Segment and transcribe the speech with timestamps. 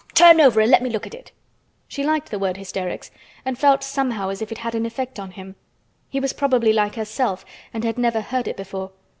[0.15, 1.31] Turn over and let me look at it!"
[1.87, 3.11] She liked the word "hysterics"
[3.45, 5.55] and felt somehow as if it had an effect on him.
[6.09, 8.91] He was probably like herself and had never heard it before.